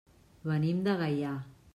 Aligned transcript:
Venim 0.51 0.79
de 0.87 0.95
Gaià. 1.03 1.35